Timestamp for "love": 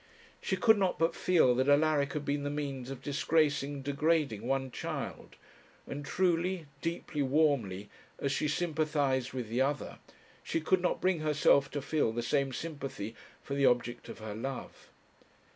14.33-14.89